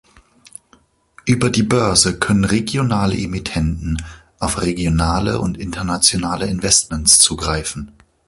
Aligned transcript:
Über 1.25 1.51
die 1.51 1.61
Börse 1.61 2.17
können 2.17 2.43
regionale 2.45 3.15
Emittenten 3.15 4.01
auf 4.39 4.59
regionale 4.59 5.39
und 5.39 5.59
internationale 5.59 6.47
Investments 6.47 7.19
zugreifen. 7.19 7.91